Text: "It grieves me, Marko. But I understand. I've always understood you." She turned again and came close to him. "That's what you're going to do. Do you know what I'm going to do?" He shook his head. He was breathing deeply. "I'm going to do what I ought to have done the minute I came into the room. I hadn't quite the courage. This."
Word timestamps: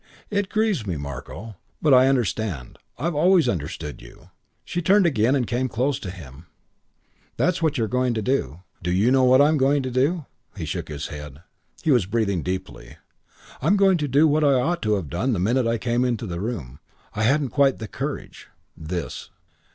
"It 0.31 0.49
grieves 0.49 0.87
me, 0.87 0.97
Marko. 0.97 1.57
But 1.79 1.93
I 1.93 2.07
understand. 2.07 2.79
I've 2.97 3.13
always 3.13 3.47
understood 3.47 4.01
you." 4.01 4.31
She 4.65 4.81
turned 4.81 5.05
again 5.05 5.35
and 5.35 5.45
came 5.45 5.69
close 5.69 5.99
to 5.99 6.09
him. 6.09 6.47
"That's 7.37 7.61
what 7.61 7.77
you're 7.77 7.87
going 7.87 8.15
to 8.15 8.23
do. 8.23 8.63
Do 8.81 8.89
you 8.91 9.11
know 9.11 9.25
what 9.25 9.41
I'm 9.41 9.57
going 9.57 9.83
to 9.83 9.91
do?" 9.91 10.25
He 10.57 10.65
shook 10.65 10.87
his 10.87 11.09
head. 11.09 11.43
He 11.83 11.91
was 11.91 12.07
breathing 12.07 12.41
deeply. 12.41 12.97
"I'm 13.61 13.77
going 13.77 13.99
to 13.99 14.07
do 14.07 14.27
what 14.27 14.43
I 14.43 14.53
ought 14.53 14.81
to 14.81 14.95
have 14.95 15.07
done 15.07 15.33
the 15.33 15.39
minute 15.39 15.67
I 15.67 15.77
came 15.77 16.03
into 16.03 16.25
the 16.25 16.39
room. 16.39 16.79
I 17.13 17.21
hadn't 17.21 17.49
quite 17.49 17.77
the 17.77 17.87
courage. 17.87 18.47
This." 18.75 19.29